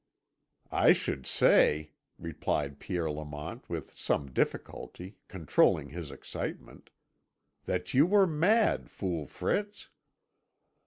"I 0.71 0.93
should 0.93 1.27
say," 1.27 1.91
replied 2.17 2.79
Pierre 2.79 3.11
Lamont 3.11 3.69
with 3.69 3.95
some 3.95 4.31
difficulty 4.31 5.19
controlling 5.27 5.89
his 5.89 6.09
excitement, 6.09 6.89
"that 7.65 7.93
you 7.93 8.07
were 8.07 8.25
mad, 8.25 8.89
fool 8.89 9.27
Fritz." 9.27 9.89